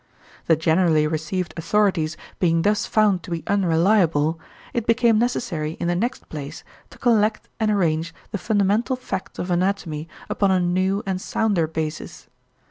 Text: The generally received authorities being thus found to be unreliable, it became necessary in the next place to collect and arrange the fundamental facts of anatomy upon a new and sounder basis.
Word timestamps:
The 0.47 0.55
generally 0.55 1.05
received 1.05 1.53
authorities 1.57 2.17
being 2.39 2.63
thus 2.63 2.87
found 2.87 3.21
to 3.21 3.29
be 3.29 3.43
unreliable, 3.45 4.39
it 4.73 4.87
became 4.87 5.19
necessary 5.19 5.73
in 5.79 5.87
the 5.87 5.95
next 5.95 6.27
place 6.27 6.63
to 6.89 6.97
collect 6.97 7.49
and 7.59 7.69
arrange 7.69 8.11
the 8.31 8.39
fundamental 8.39 8.95
facts 8.95 9.37
of 9.37 9.51
anatomy 9.51 10.07
upon 10.27 10.49
a 10.49 10.59
new 10.59 11.03
and 11.05 11.21
sounder 11.21 11.67
basis. 11.67 12.29